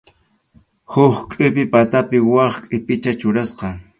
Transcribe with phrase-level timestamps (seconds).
[0.91, 3.67] Huk qʼipi patapi wak qʼipicha churasqa.